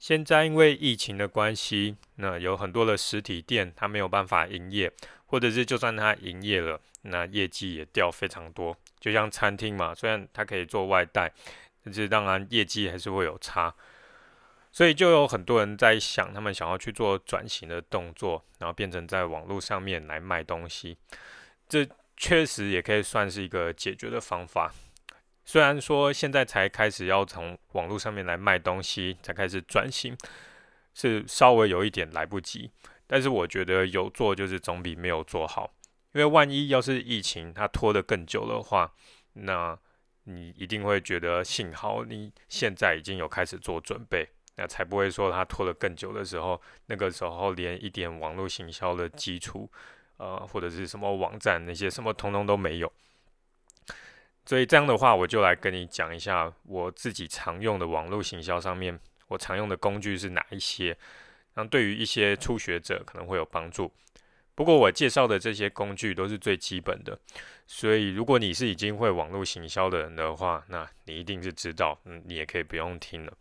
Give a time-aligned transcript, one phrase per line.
[0.00, 4.90] 现在因为疫情的关系，那有很多的实体店它没有办法营业，
[5.26, 8.74] 或者是就算它营业了，那业绩也掉非常多。
[8.98, 11.30] 就像餐厅嘛，虽然它可以做外带，
[11.84, 13.74] 但是当然业绩还是会有差。
[14.72, 20.96] 所以就有很多人在想，他们想要去做转型的动作，然后变成在网络上面来卖东西。
[21.68, 21.86] 这
[22.16, 24.72] 确实也可以算是一个解决的方法。
[25.50, 30.16] 虽然说现在才开始要从网络上面来卖东西，才开始转型，
[30.94, 32.70] 是稍微有一点来不及。
[33.08, 35.74] 但是我觉得有做就是总比没有做好，
[36.12, 38.92] 因为万一要是疫情它拖得更久的话，
[39.32, 39.76] 那
[40.22, 49.68] 你一定会觉得幸好你现在已经有开始做准备，那才不会说它拖得更久的时候，那个时候连一点网络行销的基础，
[50.18, 52.92] 呃，或者是什么网站那些什么通通都没有。
[54.50, 60.98] 所以这样的话，我就来跟你讲一下我自己常用的网络行销上面，我常用的工具是哪一些。
[61.54, 63.92] 那对于一些初学者可能会有帮助。
[64.56, 67.16] 不过我介绍的这些工具都是最基本的，
[67.68, 73.32] 所以如果你是已经会网络行销的人的话，那你一定是知道，嗯，你也可以不用听了。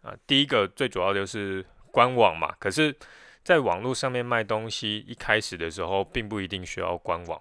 [0.00, 2.56] 啊，第一个最主要就是官网嘛。
[2.58, 2.96] 可是，
[3.44, 7.38] 在网络上面卖东西，一开始的时候并不一定需要官网。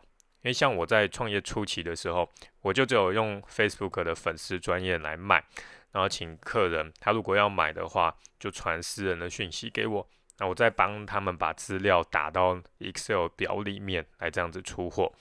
[0.47, 2.29] 因为像我在创业初期的时候，
[2.61, 5.43] 我就只有用 Facebook 的粉丝专业来卖，
[5.91, 15.11] 然后请客人，他如果要买的话，就传私人的讯息给我，那我再帮他们把资料打到 Excel 表里面来这样子出货。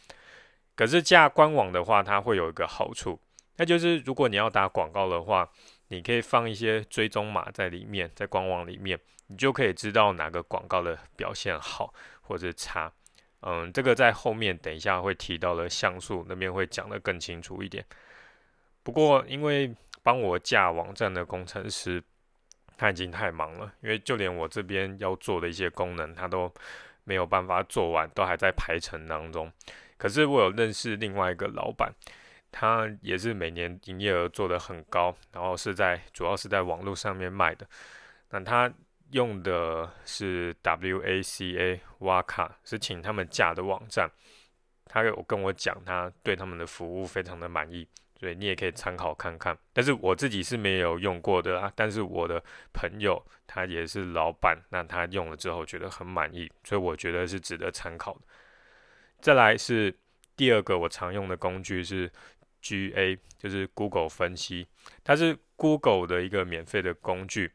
[0.77, 3.19] 可是架官网的话，它会有一个好处，
[3.57, 5.51] 那就是如果你要打广告的话，
[5.89, 12.93] 你可以放一些追踪码在里面，在官网里面，你就可以知道哪个广告的表现好或者差。
[13.43, 17.85] 嗯，这个在后面等一下会提到的像素那边会讲得更清楚一点。
[18.83, 22.03] 不过，因为帮我架网站的工程师
[22.77, 26.53] 他已经太忙了，因为就连我这边要做的一些功能，他都
[27.05, 29.53] 没有办法做完，都还在排程当中。
[29.97, 31.93] 可是我有认识另外一个老板，
[32.51, 37.67] 他也是每年营业额做得很高，然后是在主要是在网络上面卖的。
[38.31, 38.73] 那他。
[39.11, 44.11] 用的是 WACA 挖卡，是请他们架的网站。
[44.85, 47.87] 他有跟我讲，他对他们的服务非常的满意，
[48.19, 49.57] 所以你也可以参考看看。
[49.73, 51.73] 但是我自己是没有用过的啊。
[51.75, 58.21] 但是我的朋友他也是老板，那他用了之后觉得很满意，所以我觉得是值得参考的。
[59.21, 59.93] 再来是
[60.37, 62.11] 第二个我常用的工具是
[62.63, 64.69] GA，就是 Google 分析，
[65.03, 67.53] 它是 Google 的一个免费的工具。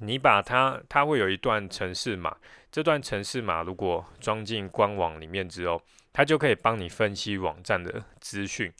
[0.00, 2.36] 你把它，它会有一段城市码，
[2.72, 5.80] 这段城市码如果装进官网里面之后，
[6.12, 8.72] 它就可以帮你分析网站的资讯。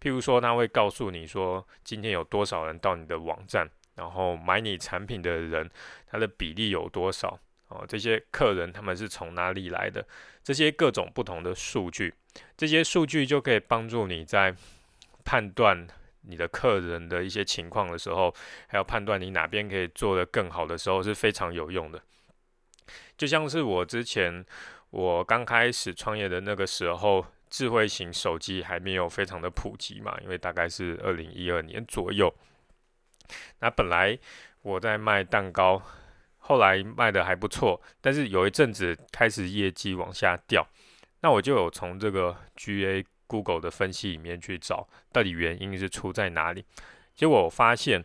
[0.00, 5.70] 譬如说，它会告诉你说，今天有多少人到你的网站，然后买你产品的人，
[6.06, 7.38] 他的比例有多少？
[7.68, 10.06] 哦，这些客人他们是从哪里来的？
[10.42, 12.12] 这些各种不同的数据，
[12.56, 14.54] 这些数据就可以帮助你在
[15.24, 15.86] 判断。
[16.26, 18.34] 你的客人的一些情况的时候，
[18.66, 22.02] 还要判断你哪边可以做得更好的时候，是非常有用的。
[23.16, 24.44] 就像是我之前
[24.90, 32.34] 我刚开始创业的那个时候，智慧型手机还没有非常的普及嘛，因为大概是二零一二年左右。
[33.60, 34.18] 那本来
[34.62, 35.80] 我在卖蛋糕，
[36.38, 40.66] 后来卖的还不错，但是有一阵子开始业绩往下掉，
[41.20, 43.04] 那我就有从这个 GA。
[43.34, 46.64] Google 的分析里面去找，到底原因是出在哪里？
[47.16, 48.04] 结果我发现，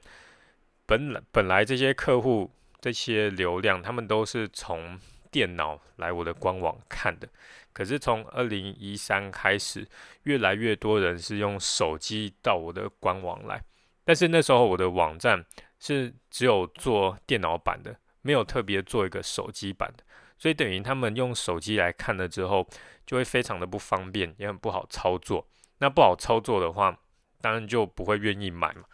[0.87, 2.49] 本来本来这些客户
[2.81, 7.29] 这些流量，他们都是从电脑来我的官网看的。
[7.71, 9.87] 可是从二零一三开始，
[10.23, 13.61] 越来越多人是用手机到我的官网来。
[14.03, 15.45] 但是那时候我的网站
[15.77, 20.03] 是只有做电脑版的，没有特别做一个手机版的。
[20.39, 22.67] 所以等于他们用手机来看了之后，
[23.05, 25.45] 就会非常的不方便，也很不好操作。
[25.79, 26.97] 那不好操作的话，
[27.41, 28.85] 当然就不会愿意买嘛。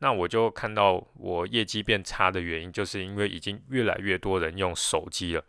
[0.00, 5.44] 那我就看到我业绩变差的原因，就是因为已经越来越多人用手机了。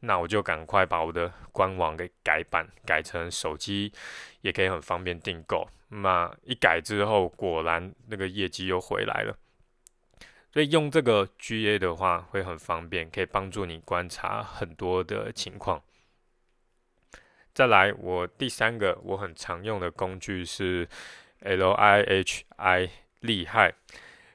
[0.00, 3.92] 那我就赶快把我的官网给改版，改成手机
[4.40, 5.68] 也可以很方便订购。
[5.88, 9.36] 那一改之后，果然那个业绩又回来了。
[10.52, 15.82] 所以用这个 GA 的话会很方便，可以帮助你观察很多的情况。
[17.52, 20.88] 再来，我第三个我很常用的工具是
[21.42, 23.74] LIHI 厉害，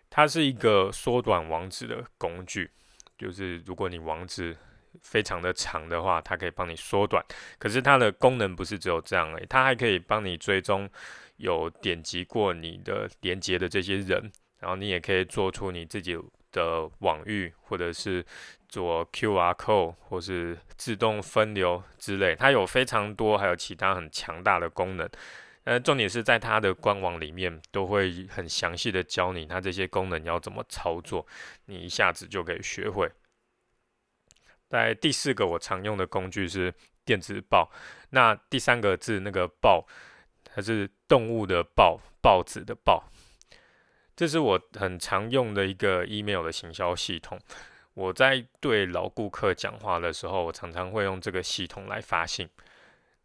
[0.09, 2.71] 它是一个缩短网址的工具。
[3.17, 4.55] 就是如果你网址
[5.01, 7.23] 非常的长的话，它可以帮你缩短。
[7.57, 10.89] 可是它的功能不是只有这样诶，它还可以帮你追踪
[11.37, 14.31] 有点击过你的连接的这些人。
[14.65, 16.17] 然后你也可以做出你自己
[16.51, 18.25] 的网域，或者是
[18.67, 25.07] 做 QR code，或是自动分流之类，它有非常多，还有其他很强大的功能。
[25.65, 31.27] 呃，重点是在它的官网里面都会很详细的教你它这些功能要怎么操作，
[31.65, 33.07] 你一下子就可以学会。
[34.67, 36.73] 在第四个我常用的工具是
[37.05, 37.69] 电子报，
[38.09, 39.85] 那第三个字那个报，
[40.43, 43.03] 它是动物的报，报纸的报，
[44.15, 47.39] 这是我很常用的一个 email 的行销系统。
[47.93, 52.49] 我在对老顾客讲话的时候，我常常会用这个系统来发信。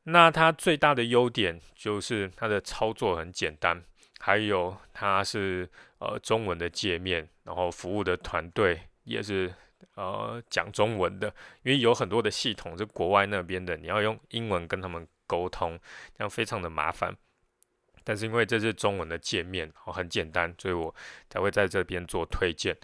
[0.04, 3.82] 那它最大的优点就是它的操作很简单，
[4.19, 9.52] 还有它是呃中文的界面，然后服务的团队也是
[9.94, 11.28] 呃讲中文的，
[11.62, 15.78] 因为有很多的系统是国外那边的，你要用英文跟他们沟通，
[16.16, 17.14] 这样非常的麻烦。
[18.10, 20.92] 但是因为这是中文的界面，哦很简单，所以我
[21.28, 22.76] 才会在这边做推荐。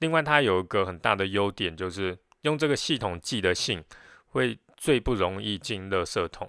[0.00, 3.82] 另外，它有一个很大的优点，就是用这个系统寄的信
[4.26, 4.58] 会。
[4.80, 6.48] 最不容易进垃圾桶，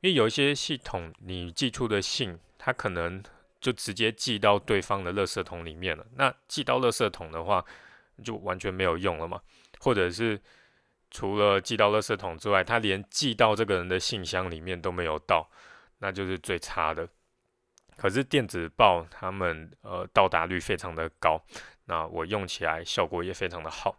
[0.00, 3.22] 因为有一些系统你寄出的信，它可能
[3.62, 6.04] 就直接寄到对方的垃圾桶里面了。
[6.16, 7.64] 那寄到垃圾桶的话，
[8.22, 9.40] 就完全没有用了嘛。
[9.80, 10.38] 或者是
[11.10, 15.48] 除了寄到垃圾桶之外，它连寄到这个人的信箱里面都没有到，
[16.00, 17.08] 那就是最差的。
[18.02, 21.40] 可是电子报他们呃到达率非常的高，
[21.84, 23.96] 那我用起来效果也非常的好。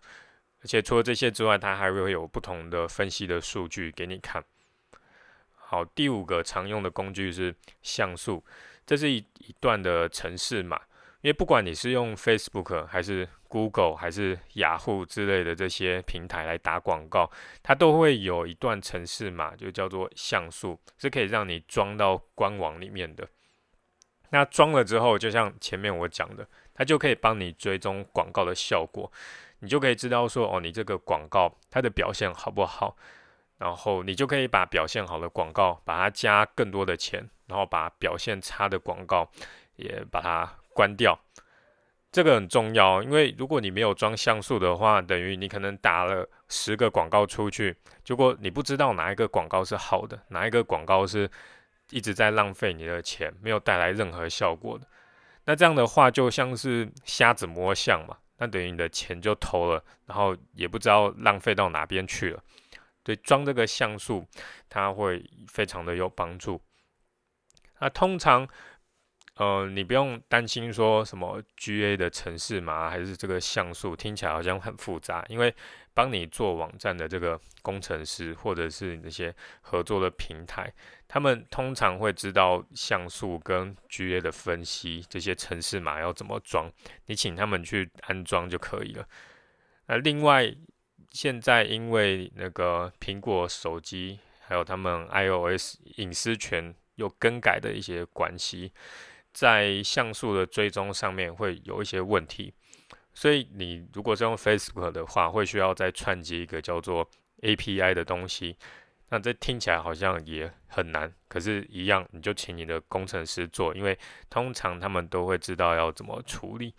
[0.61, 4.43] 而且除了这些之外，它还会有不同的分析的数据给你看。
[5.53, 8.43] 好，第五个常用的工具是像素，
[8.85, 10.81] 这是一一段的程式码。
[11.21, 23.25] 因为不管你是用 Facebook 还是 Google 还是雅虎之类的这些平台来打广告，它都会有一段程式码，就叫做像素，是可以让你装到官网里面的。
[24.33, 29.11] 那装了之后，就像前面我讲的，它就可以帮你追踪广告的效果。
[29.59, 32.97] 你就可以知道说，哦，你这个广告它的表现好不好，
[33.59, 39.29] 然后你就可以把表现好的广告把它加更多的钱，然后把表现差的广告
[39.75, 41.17] 也把它关掉。
[42.11, 51.29] 这个很重要，因为如果你没有装像素的话，等于你可能打了十个广告出去，结果你不知道哪一个广告是好的，哪一个广告是
[51.89, 54.87] 一直在浪费你的钱，没有带来任何效果的。
[55.45, 58.17] 那这样的话，就像是瞎子摸象嘛。
[58.37, 62.43] 那等于你的钱就投了，然后也不知道浪费到哪边去了。
[63.03, 64.25] 对，装这个像素，
[64.69, 66.61] 它会非常的有帮助。
[67.79, 68.47] 那通常，
[69.35, 75.53] 呃，你不用担心说什么 GA 的城市码还是这个像素，听起来好像很复杂，因为。
[75.95, 79.31] 帮你做网站的这个工程师，或者是那些
[79.61, 80.73] 合作的平台，
[81.13, 86.71] 他们通常会知道像素跟 GA 的分析，这些程式码要怎么装，
[87.05, 89.07] 你请他们去安装就可以了。
[89.85, 90.51] 那另外，
[91.11, 98.71] 现在因为那个苹果手机还有他们 iOS 隐私权又更改的一些关系，
[99.31, 102.51] 在像素的追踪上面会有一些问题。
[103.13, 107.07] 所以你如果是用 Facebook 的话，会需要再串接一个叫做
[107.43, 108.57] API 的东西。
[109.13, 113.95] 那这听起来好像也很难，可是，一样你就请你的工程师做，因为
[114.27, 116.73] 通常他们都会知道要怎么处理，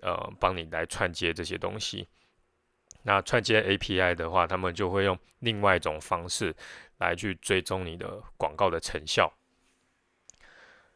[0.00, 2.08] 呃，帮你来串接这些东西。
[3.02, 6.56] 那串接 API 的话，他们就会用另外一种方式
[6.96, 9.30] 来去追踪你的广告的成效。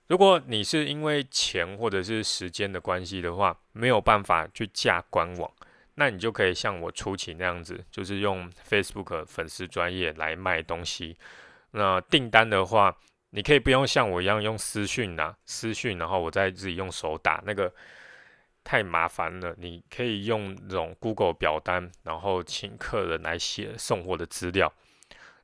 [0.07, 5.53] 如果你是因为钱或者是时间的关系的话，没有办法去架官网，
[5.95, 11.17] 那你就可以像我初期那样子，就是用 Facebook 粉丝专业来卖东西。
[11.73, 12.97] 那订单的话，
[13.31, 17.73] 你可以不用像我一样用私讯呐，私讯，然后我再自己用手打，那个
[18.65, 19.55] 太麻烦了。
[19.59, 24.73] 你可以用这种 Google 表单，然后请客人来写送货的资料。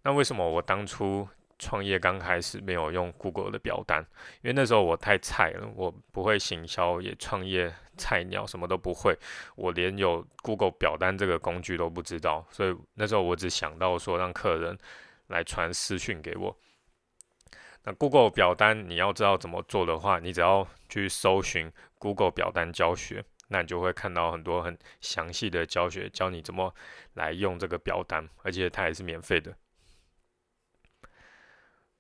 [0.03, 1.29] 那为什么我当初？
[1.61, 4.01] 创业刚开始没有用 Google 的表单，
[4.43, 9.19] 因为那时候我太菜了，我不会行销，也创业菜鸟，什么都不会，
[9.57, 14.79] 我连有 Google 表单这个工具都不知道，所以那时候我只想到说让客人
[15.27, 16.57] 来传私讯给我。
[17.85, 26.75] 那 Google 表单你要知道怎么做的话，你只要去搜寻 Google 表单教学，那你就会看到很多很详细的教学，教你怎么
[27.15, 29.57] 来用这个表单，而且它也是免费的。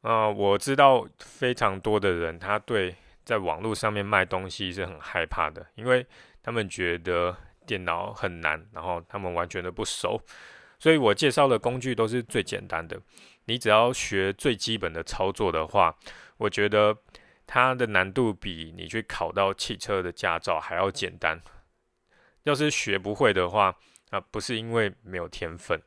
[0.02, 2.94] 啊，我知道非常多的人，他对
[3.28, 6.06] 在网络上面卖东西是很害怕的，因为
[6.42, 10.18] 他们觉得电脑很难，然后他们完全的不熟。
[10.78, 12.98] 所以我介绍的工具都是最简单的，
[13.44, 15.94] 你只要学最基本的操作的话，
[16.38, 16.96] 我觉得
[17.46, 21.38] 它的难度比你去考到汽车的驾照还要简单。
[22.44, 23.76] 要是学不会的话，
[24.08, 25.78] 啊，不是因为没有天分。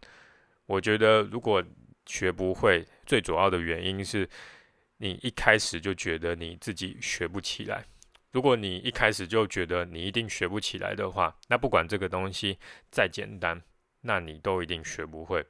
[0.68, 1.64] 我觉得如果
[2.06, 4.30] 学不会，最主要的原因是
[5.02, 7.84] 你一开始就觉得你自己学不起来。
[8.32, 12.60] 如果你一开始就觉得你一定学不起来的话，那不管这个东西
[12.92, 13.60] 再简单，
[14.02, 15.44] 那你都一定学不会。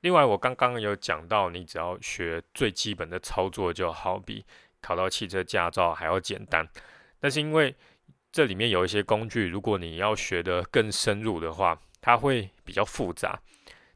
[0.00, 4.44] 另外，我刚刚有讲到，你只要学最基本的操作，就好比
[4.80, 6.68] 考到汽车驾照还要简单。
[7.20, 7.72] 但是因为
[8.32, 13.40] 这里面有一些工具，如果你要学得更深入的话，它会比较复杂。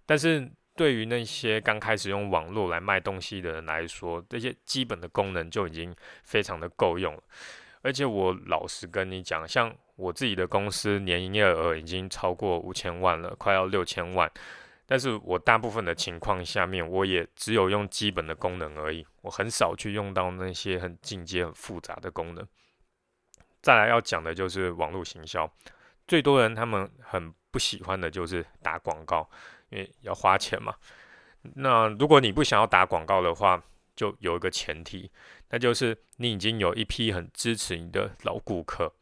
[0.07, 0.49] 但是
[0.81, 5.95] 对于那些刚开始用网络来卖东西的人来说，这些基本的功能就已经
[6.25, 7.23] 非常的够用了。
[7.83, 14.33] 而且我老实跟你讲，像我自己的公司年营业额已经超过五千万了，快要六千万。
[14.87, 22.43] 但是我大部分的情况下面，我也只有用基本的功能而已，我很少去用到那些很进阶、很复杂的功能。
[23.61, 25.47] 再来要讲的就是网络行销，
[26.09, 29.29] 最多人他们很不喜欢的就是打广告。
[29.71, 30.75] 因为要花钱嘛，
[31.55, 33.63] 那如果你不想要打广告的话，
[33.97, 35.11] 就有一个前提，
[35.49, 38.93] 那就是你已经有一批很支持你的老顾客，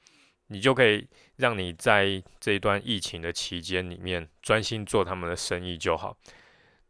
[0.48, 6.16] 你就可以让你在这一段疫情的期间里面专心做他们的生意就好。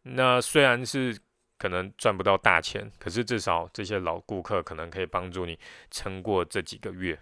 [0.02, 1.18] 那虽然是
[1.58, 5.58] 可能赚不到大钱，可是至少这些老顾客可能可以帮助你
[5.90, 7.18] 撑过这几个月。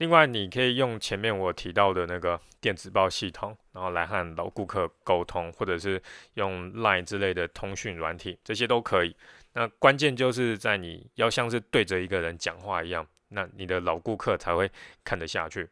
[0.00, 6.02] 另外，你可以用前面我提到的那个电子报系统，然后来和老顾客沟通，或者是
[6.34, 9.14] 用 Line 之类的通讯软体，这些都可以。
[9.52, 14.70] 那关键就是在你要像是对着一个人讲话一样，那你的老顾客才会
[15.04, 15.68] 看得下去。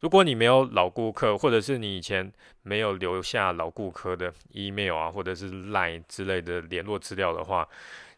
[0.00, 7.68] 如果你没有老顾客，或者是你以前没有留下老顾客的 email 啊，或者是 Line 之类的联络资料的话，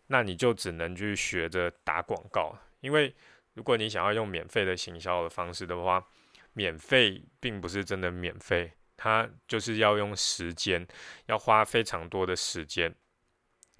[0.07, 3.13] 那你就只能去学着打广告，因为。
[3.54, 6.06] 如果你想要用免费的行销的方式的话，
[6.54, 10.87] 免费并不是真的免费，它就是要用时间，
[11.26, 12.94] 要花非常多的时间。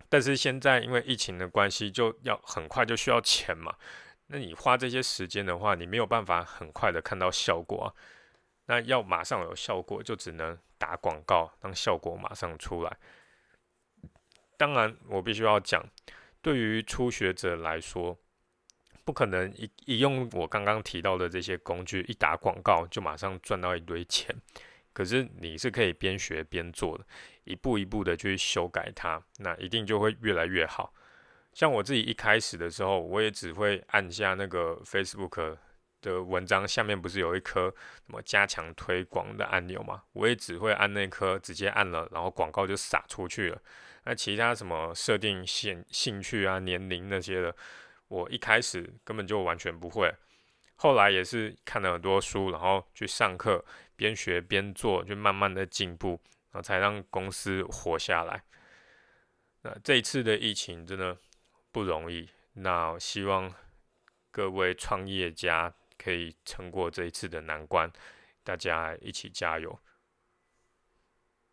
[0.09, 3.75] 但是现在因为疫情的关系，就要很快就需要钱嘛。
[4.27, 7.89] 那你花这些时间的话，你没有办法很快的看到效果啊。
[8.67, 12.97] 那要马上有效果，就只能打广告，让效果马上出来。
[14.59, 15.83] 当然，我必须要讲，
[16.43, 18.19] 对于初学者来说。
[19.05, 24.35] 不可能一一用我刚刚提到的这些工具，一打广告就马上赚到一堆钱。
[24.93, 27.05] 可是你是可以边学边做的，
[27.45, 30.93] 一步一步的去修改它，那一定就会越来越好。
[31.55, 35.57] 像我自己一开始的时候，我也只会按下那个 Facebook
[36.03, 37.75] 的文章下面不是有一颗
[38.07, 40.03] 什么加强推广的按钮嘛？
[40.13, 43.59] 我也只会按那颗，直接按了，然后广告就撒出去了。
[44.05, 47.57] 那其他什么设定兴兴趣啊、年龄那些的。
[48.13, 50.15] 我一开始根本就完全不会，
[50.77, 53.65] 后来也是看了很多书，然后去上课，
[53.97, 58.45] 边学边做，就慢慢的进步，然后才让公司活下来。
[59.63, 61.17] 那这一次的疫情真的
[61.71, 63.51] 不容易，那希望
[64.31, 67.91] 各位创业家可以撑过这一次的难关，
[68.45, 69.81] 大家一起加油。